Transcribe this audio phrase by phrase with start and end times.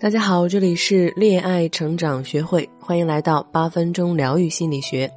[0.00, 5.10] 大家好，这里是恋爱成长学会，欢迎来到八分钟疗愈心理学。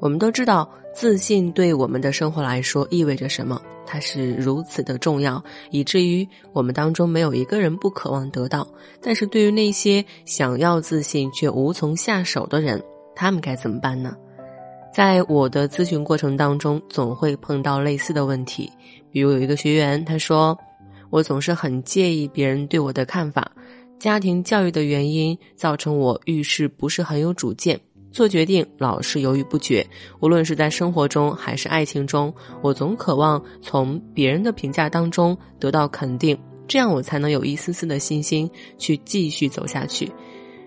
[0.00, 3.62] 我们都知道，自信对我们的生活来说意味着什么？
[3.86, 8.66] 它是如此的重要，以至于我们当中没有一个人不渴望得到。
[9.00, 12.82] 但是对于那些想要自信却无从下手的人，
[13.14, 14.16] 他们该怎么办呢？
[14.92, 18.68] 在我的咨询过程当中，总会碰到类似的问题。
[19.12, 20.58] 比如有一个学员，他说
[21.08, 23.48] ：“我总是很介意别人对我的看法。”
[23.98, 27.78] 家庭教育的原因造成我遇事不是很有主见，
[28.12, 29.84] 做决定老是犹豫不决。
[30.20, 32.32] 无论是在生活中还是爱情中，
[32.62, 36.38] 我总渴望从别人的评价当中得到肯定，
[36.68, 40.10] 这样我才能有一丝丝的信心去继续走下去。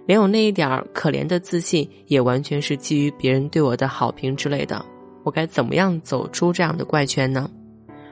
[0.05, 4.83] 连我那一点儿可怜的自信，也完全是基于别人对我的好评之类的。
[5.23, 7.49] 我该怎么样走出这样的怪圈呢？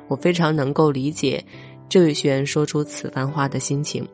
[0.08, 1.44] 我非常能够理解
[1.90, 4.08] 这位学员说出此番话的心情。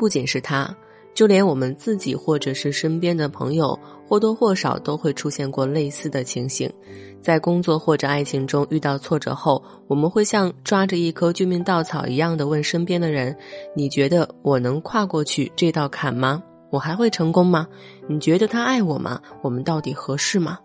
[0.00, 0.74] 不仅是他，
[1.12, 6.72] 就连我们自己或者是身边的朋友，或多或少都会出现过类似的情形。
[7.20, 13.36] 在工作或者爱情中遇到挫折后，我们会像抓着一颗救命稻草一样的问身边的人
[13.76, 16.42] ：“你觉得我能跨过去这道坎吗？
[16.70, 17.68] 我还会成功吗？
[18.08, 19.20] 你觉得他爱我吗？
[19.42, 20.58] 我们到底合适吗？”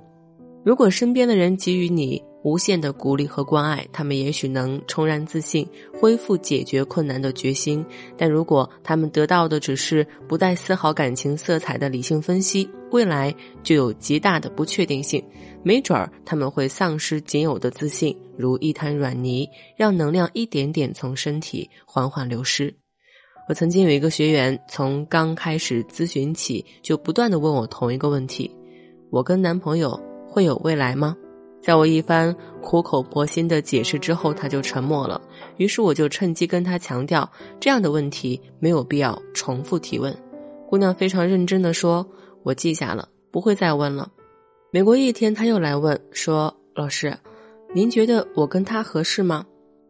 [0.64, 5.68] 如果身边的人给予你，无限的鼓励和关爱，他们也许能重燃自信，
[6.00, 7.84] 恢复解决困难的决心。
[8.16, 15.22] 但如果他们得到的只是不带丝毫感情色彩的理性分析，未来就有极大的不确定性。
[15.64, 22.72] 没准儿他们会丧失仅有的自信，如一滩软泥，让能量一点点从身体缓缓流失。
[23.50, 28.56] 我曾经有一个学员，从刚开始咨询起，就不断的问我同一个问题：
[29.10, 30.00] 我跟男朋友
[30.30, 31.18] 会有未来吗？
[31.66, 35.20] 在我一番苦口婆心的解释之后，他就沉默了。
[35.58, 37.28] 于是我就趁机跟他强调，
[37.60, 40.16] 这样的问题没有必要重复提问。
[40.70, 42.08] 姑娘非常认真的说
[42.46, 44.08] ：“我记下了，不会再问了。”
[44.70, 47.18] 每过一天，他又来问说：“老师，
[47.74, 49.44] 您觉得我跟他合适吗？”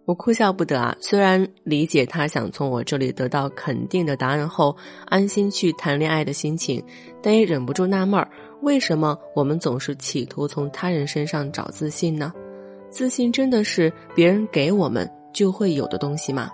[0.06, 0.96] 我哭笑不得啊！
[1.02, 6.82] 虽然理解他想从我这里得到肯定的答案后，安心去谈恋爱的心情，
[7.24, 8.30] 但也忍不住纳闷儿。
[8.66, 12.34] 为什么我们总是企图从他人身上找自信呢？
[12.90, 16.50] 自信真的是别人给我们就会有的东西吗？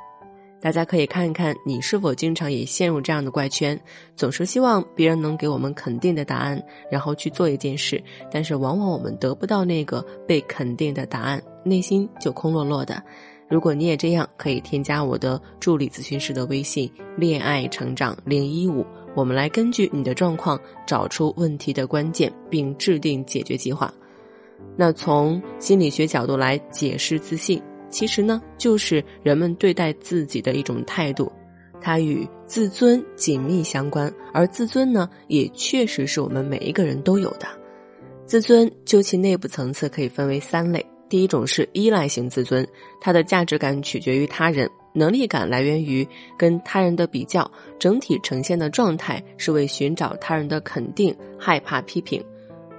[0.59, 3.79] 大家可以看一看，你是否经常也陷入这样的怪圈，
[4.13, 6.61] 总是希望别人能给我们肯定的答案，
[6.91, 13.01] 然后去做一件事，但是往往我们得不到那个被肯定的答案，内心就空落落的。
[13.47, 18.85] 如果你也这样，可以添加我的助理咨询师的微信“恋爱成长零一五”。
[19.15, 23.93] 我们来根据你的状况找出问题的关键，并制定解决计划。
[24.77, 31.31] 那从心理学角度来解释自信，其实呢就是人们对待自己的一种态度，
[31.81, 34.11] 它与自尊紧密相关。
[34.33, 37.47] 而自尊呢，也确实是我们每一个人都有的。
[38.25, 42.65] 自尊就其内部层次可以分为三类，第一种是依赖型自尊，
[43.01, 44.69] 它的价值感取决于他人。
[44.93, 46.07] 能力感来源于
[46.37, 52.23] 跟他人的比较，整体呈现的状态是为寻找他人的肯定，害怕批评。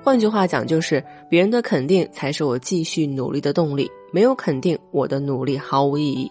[0.02, 6.30] 换句话讲，就是别人的肯定才是我继续努力的动力，没有肯定，我的努力毫无意义。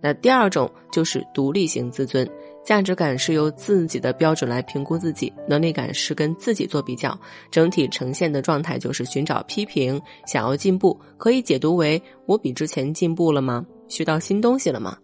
[0.00, 2.24] 那第二种就是独立型自尊，
[2.64, 7.18] 价值感是由自己的标准来评估自己，能力感是跟自己做比较，
[7.50, 13.66] 整体呈现的状态就是寻找批评，想要进步，可以解读为我比之前进步了吗？
[13.88, 14.96] 学到新东西了吗？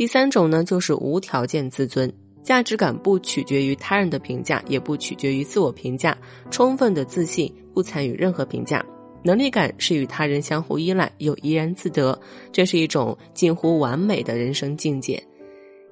[0.00, 2.10] 第三种呢，就是无条件自尊，
[2.42, 6.16] 价值感不取决于他人的评价，也不取决于自我评价，
[6.50, 8.82] 充分的自信，不参与任何评价。
[9.22, 12.18] 能力感是与他人相互依赖，又怡然自得，
[12.50, 15.22] 这是一种近乎完美的人生境界。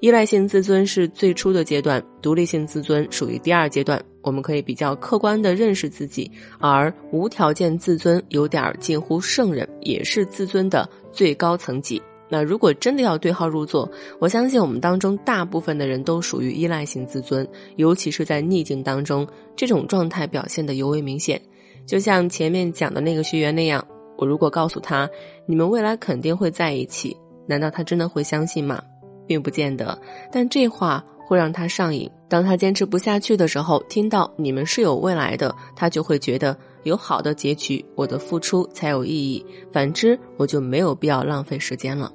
[0.01, 4.03] 依赖性自尊是最初的阶段，独立性自尊属于第二阶段。
[4.23, 12.01] 我们可以比较客观的认识自己，而无条件自尊有点近乎圣人，也是自尊的最高层级。
[12.29, 19.27] 那如果真的要对号入座，我相信我们当中大部分的人都属于依赖型自尊，尤其是在逆境当中，
[19.57, 21.41] 这种状态表现的尤为明显。
[21.87, 23.83] 就像前面讲的那个学员那样，
[24.17, 25.09] 我如果告诉他
[25.47, 27.17] 你们未来肯定会在一起，
[27.47, 28.83] 难道他真的会相信吗？
[29.27, 29.99] 并不见得。
[30.31, 36.57] 但这话会让他上瘾，当他坚持不下去的时候，听到你们是有未来的，他就会觉得。
[36.85, 42.11] 有好的结局，我的付出才有意义；反之，我就没有必要浪费时间了。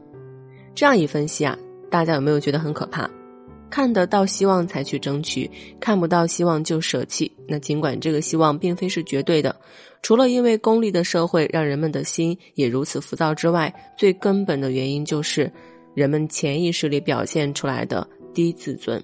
[0.75, 1.57] 这样一分析啊，
[1.89, 3.09] 大家有没有觉得很可怕？
[3.69, 5.49] 看得到希望才去争取，
[5.79, 7.31] 看不到希望就舍弃。
[7.47, 9.55] 那尽管这个希望并非是绝对的，
[10.03, 15.51] 除了因为功利的社会让人们的心也如此浮躁之外，最根本的原因就是
[15.95, 19.03] 人们潜意识里表现出来的低自尊。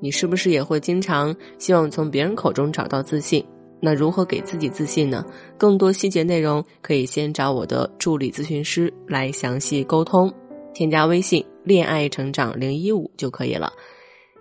[0.00, 3.44] 你是不是也会经常希望从别人口中找到自信？
[3.80, 5.24] 那如何给自己自信呢？
[5.56, 10.32] 更多细节内容可以先找我的助理咨询师来详细沟通。
[10.78, 13.72] 添加微信“恋爱成长零一五”就可以了。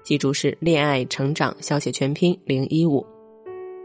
[0.03, 3.03] 记住是“恋爱成长”小写全拼零一五。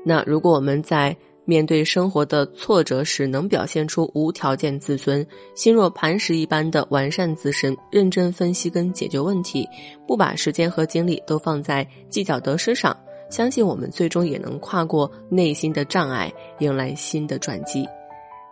[0.05, 1.17] 那如果我们在
[1.47, 9.67] 面对生活的挫折时，能表现出无条件自尊、心若磐石一般的完善自身、认真分析跟解决问题，
[10.07, 12.95] 不把时间和精力都放在计较得失上，
[13.31, 17.89] 相信我们最终也能跨过内心的障碍，迎来新的转机。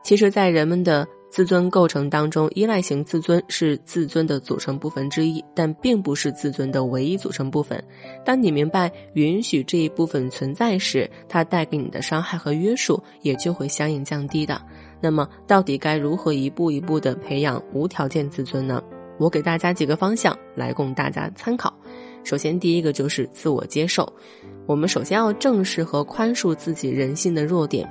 [0.02, 7.82] 其实，在人们的自尊构成当中，依赖型自尊是自尊的组成部分之一，但并不是自尊的唯一组成部分。
[8.24, 14.60] 当你明白允许这一部分存在时，它带给你的伤害和约束也就会相应降低的。
[15.00, 18.82] 那么，到底该如何一步一步的培养无条件自尊呢？
[19.16, 21.72] 我给大家几个方向来供大家参考。
[22.24, 24.12] 首先，第一个就是自我接受。
[24.66, 27.88] 我们首先要正视和宽恕自己人性的弱点。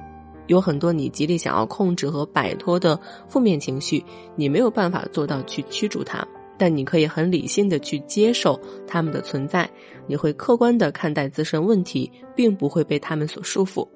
[0.49, 4.03] 有很多你极力想要控制和摆脱的负面情绪，
[4.35, 9.69] 你没有办法做到去驱逐它，但你可以很理性的去接受它们的存在，
[10.07, 13.87] 你会客观的看待自身问题，并不会被他们所束缚。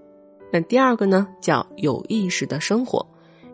[0.52, 3.04] 那第二个呢，叫有意识的生活。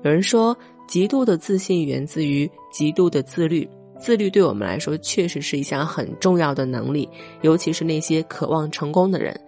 [0.04, 0.56] 有人说，
[0.86, 3.66] 极度的自信源自于极度的自律，
[3.98, 7.08] 自律对我们来说确实是一项很重要的能力，
[7.44, 9.40] 尤其是那些渴望成功的人。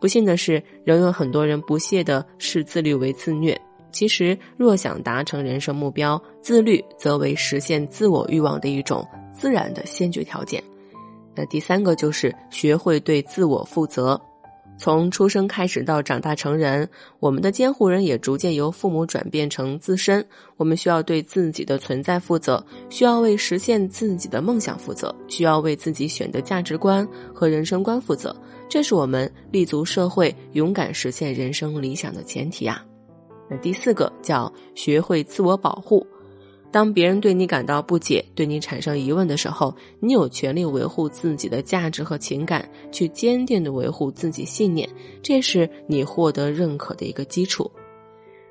[0.00, 3.58] 不幸的是，仍有很多人不屑的视自律为自虐。
[3.90, 10.62] 其实，若想达成人生目标，自律则为实现自我欲望的一种自然的先决条件。
[11.34, 14.20] 那第三个就是学会对自我负责。
[14.78, 16.88] 从出生开始到长大成人，
[17.18, 20.24] 我们的监护人也逐渐由父母转变成自身。
[20.56, 28.34] 我们需要对自己的存在负责，需要为实现自己的梦想负责，需要为自己选的价值观和人生观负责。
[28.68, 32.84] 这是我们立足社会、勇敢实现人生理想的前提啊。
[33.50, 36.06] 那第四个叫学会自我保护。
[36.70, 44.88] 当别人对你感到不解、对你产生疑问的时候，你有权利维护自己的价值和情感，去坚定的维护自己信念，
[45.22, 47.70] 这是你获得认可的一个基础。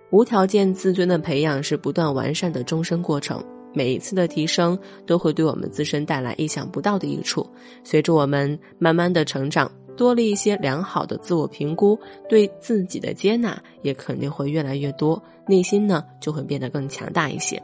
[0.09, 3.43] 无条件自尊的培养是不断完善的终身过程，
[3.73, 7.45] 每一次的提升都会对我们自身带来意想不到的益处。
[7.83, 9.71] 随着我们慢慢的成长。
[9.97, 11.99] 多了一些良好的自我评估，
[12.29, 17.59] 对自己的接纳也肯定会越来越多，内心呢就会变得更强大一些。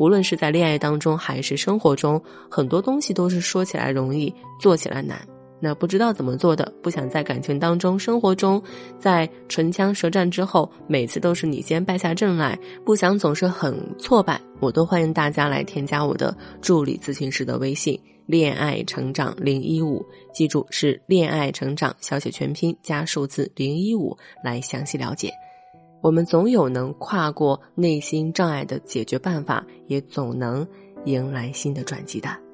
[0.00, 2.20] 无论是在恋爱当中还是生活中，
[2.50, 5.20] 很多东西都是说起来容易，做起来难。
[5.60, 8.62] 那不知道怎么做的，不想在感情当中、生活中，
[8.98, 18.00] 在唇枪舌战之后，每次都是你先败下阵来，不想总是很挫败，我都欢迎大家来添加我的助理咨询师的微信。
[18.24, 20.02] 恋爱成长零一五，
[20.32, 25.30] 记住是恋爱成长小写全拼加数字零一五来详细了解。
[26.02, 30.66] 我们总有能跨过内心障碍的解决办法，也总能
[31.04, 32.49] 迎来新的转机的。